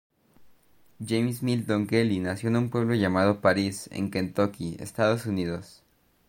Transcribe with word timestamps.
James 1.07 1.43
Milton 1.43 1.85
Kelly 1.85 2.17
nació 2.19 2.49
en 2.49 2.55
un 2.55 2.69
pueblo 2.71 2.95
llamado 2.95 3.39
Paris 3.39 3.87
en 3.91 4.09
Kentucky, 4.09 4.75
Estados 4.79 5.27
Unidos. 5.27 5.83